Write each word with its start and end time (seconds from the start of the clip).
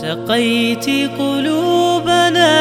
سقيت 0.00 0.86
قلوبنا 1.18 2.52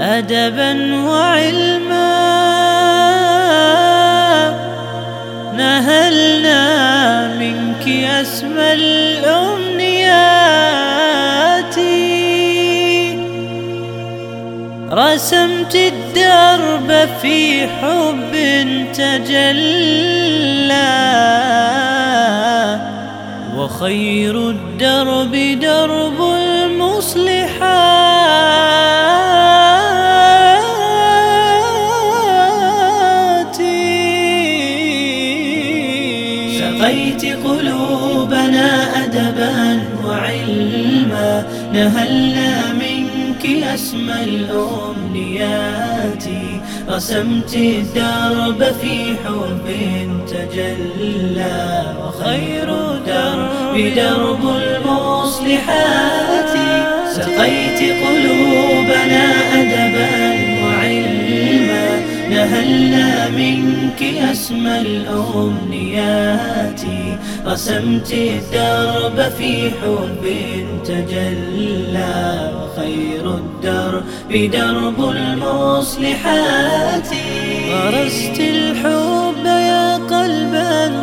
أدبا 0.00 0.94
وعلما. 1.04 2.14
نهلنا 5.56 6.64
منك 7.28 7.88
أسمى 7.88 8.72
الأمنيات. 8.72 9.34
رسمت 14.92 15.74
الدرب 15.74 17.08
في 17.22 17.66
حب 17.66 18.32
تجلى. 18.94 20.23
وخير 23.74 24.50
الدرب 24.50 25.34
درب 25.60 26.20
المصلحات. 26.20 27.56
سقيت 36.58 37.22
قلوبنا 37.46 38.68
أدبا 39.04 39.58
وعلما 40.06 41.30
نهلنا 41.72 42.72
منك 42.72 43.44
أسمى 43.74 44.18
الأمنيات. 44.24 46.24
رسمت 46.88 47.54
الدرب 47.54 48.60
في 48.80 48.94
حب 49.24 49.66
تجلى 50.28 51.62
وخير 52.00 52.68
الدرب 52.70 53.53
درب 53.74 54.42
المصلحات. 54.62 56.52
سقيت 57.16 57.80
قلوبنا 58.04 59.24
أدبا 59.54 60.14
وعلما 60.62 61.86
نهلنا 62.30 63.28
منك 63.28 64.00
أسمى 64.32 64.74
الأمنيات. 64.80 66.82
رسمت 67.46 68.10
الدرب 68.12 69.32
في 69.38 69.70
حب 69.70 70.24
تجلى 70.84 72.52
وخير 72.56 73.24
الدرب 73.34 74.04
درب 74.52 74.98
المصلحات. 75.10 77.08
غرست 77.70 78.38
الحب 78.40 79.44
يا 79.44 79.96
قلبا 79.96 80.93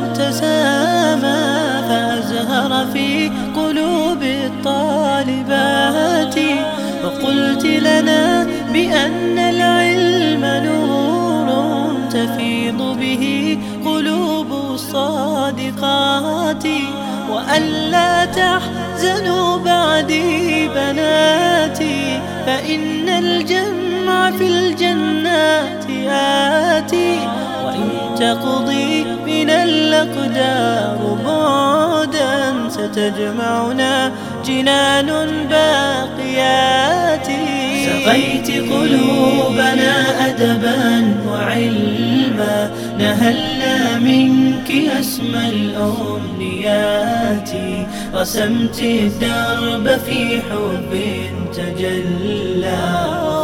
في 2.94 3.32
قلوب 3.56 4.24
الطالبات. 4.24 6.36
وقلت 7.04 7.66
لنا 7.66 8.48
بأن 8.74 9.40
العلم 9.40 10.46
نور 10.66 11.48
تفيض 12.10 12.98
به 13.00 13.58
قلوب 13.86 14.52
الصادقات. 14.74 16.66
وألا 17.32 18.26
تحزنوا 18.26 19.58
بعدي 19.58 20.68
بناتي 20.68 22.20
فإن 22.46 23.10
الجمع 23.10 24.32
في 24.32 24.48
الجنات 24.48 25.86
آتي. 26.12 27.20
وإن 27.66 27.90
تقضي 28.16 29.04
من 29.04 29.50
الأقدار 29.50 31.18
بعدا 31.26 31.71
ستجمعنا 32.92 34.12
جنان 34.46 35.10
باقيات. 35.50 37.28
سقيت 37.86 38.50
قلوبنا 38.72 39.94
أدبا 40.28 41.16
وعلما 41.28 42.72
نهلنا 43.00 44.00
منك 44.00 44.70
أسمى 45.00 45.50
الأمنيات. 45.50 47.52
رسمت 48.16 48.80
الدرب 48.80 49.86
في 50.06 50.20
حب 50.50 50.92
تجلى 51.54 52.84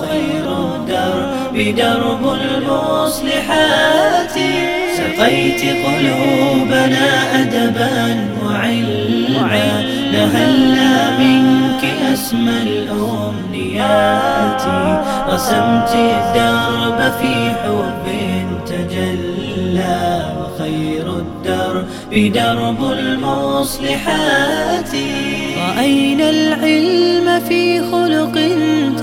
خير 0.10 0.46
الدرب 0.76 1.37
درب 1.62 2.24
المصلحات. 2.42 4.36
سقيت 4.98 5.62
قلوبنا 5.86 7.08
أدبا 7.42 8.28
وعلما. 8.46 9.84
نهلنا 10.12 11.20
منك 11.20 11.67
أسمى 12.18 12.58
الأمنيات. 12.62 14.64
رسمت 15.30 15.92
الدرب 15.96 17.00
في 17.20 17.34
حب 17.62 18.06
تجلى 18.66 20.02
وخير 20.40 21.06
الدرب 21.24 21.88
درب 22.34 22.82
المصلحات. 22.92 24.94
رأينا 25.68 26.28
العلم 26.30 27.28
في 27.48 27.62
خلق 27.92 28.36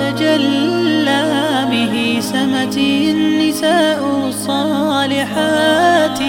تجلى 0.00 1.24
به 1.70 1.94
سمت 2.20 2.76
النساء 2.76 4.00
الصالحات. 4.28 6.20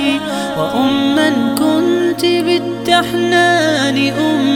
وأما 0.59 1.29
كنت 1.57 2.23
بالتحنان 2.25 3.97
أما 4.09 4.54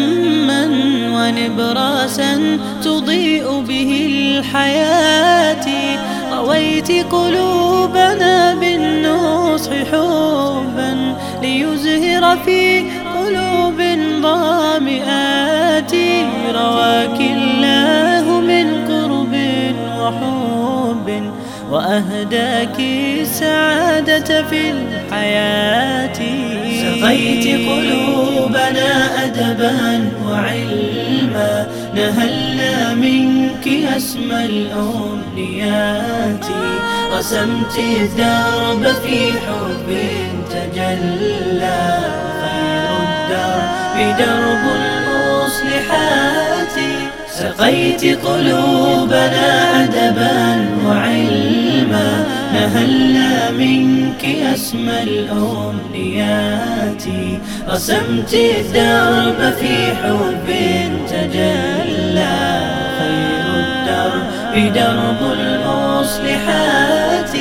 ونبراسا 1.29 2.59
تضيء 2.83 3.61
به 3.67 3.91
الحياة. 4.11 5.65
رويت 6.33 6.91
قلوبنا 6.91 8.55
بالنصح 8.55 9.71
حبا 9.91 11.15
ليزهر 11.41 12.37
في 12.45 12.79
قلوب 13.17 13.79
ضامئات 14.21 15.93
رواك 16.55 17.19
الله 17.19 18.39
من 18.39 18.67
قرب 18.89 19.33
وحب 19.99 21.07
وأهداك 21.71 22.77
السعادة 23.21 24.43
في 24.49 24.61
الحياة. 24.71 26.19
سقيت 26.81 27.45
قلوبنا 27.69 28.89
أدبا 29.25 30.11
وعلما 30.27 30.88
نهلنا 31.95 32.93
منك 32.93 33.67
أسمى 33.97 34.45
الأمنيات. 34.45 36.45
رسمت 37.17 37.75
الدرب 37.77 38.83
في 39.03 39.31
حب 39.31 39.87
تجلى. 40.49 41.99
خير 42.41 42.89
الدرب 43.03 43.95
درب 44.17 44.63
المصلحات. 44.81 46.75
سقيت 47.39 48.03
قلوبنا 48.25 49.47
أدبا. 49.83 50.48
نهلنا 52.59 53.51
منك 53.51 54.25
أسمى 54.25 55.03
الأمنيات. 55.03 57.03
رسمت 57.69 58.33
الدرب 58.33 59.53
في 59.59 59.95
حب 59.95 60.47
تجلى. 61.09 62.37
خير 62.99 63.45
الدرب 63.63 64.73
درب 64.73 65.21
المصلحات 65.39 67.33